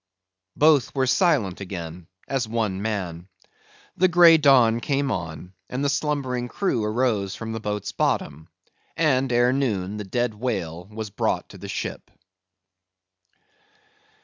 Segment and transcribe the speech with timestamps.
[0.55, 3.27] Both were silent again, as one man.
[3.97, 8.49] The grey dawn came on, and the slumbering crew arose from the boat's bottom,
[8.97, 12.09] and ere noon the dead whale was brought to the ship.